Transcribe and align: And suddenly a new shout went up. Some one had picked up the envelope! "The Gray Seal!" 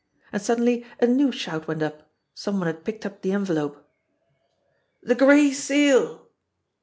And 0.33 0.41
suddenly 0.41 0.83
a 0.99 1.05
new 1.05 1.31
shout 1.31 1.67
went 1.67 1.83
up. 1.83 2.09
Some 2.33 2.57
one 2.57 2.65
had 2.65 2.83
picked 2.83 3.05
up 3.05 3.21
the 3.21 3.33
envelope! 3.33 3.87
"The 5.03 5.13
Gray 5.13 5.51
Seal!" 5.53 6.27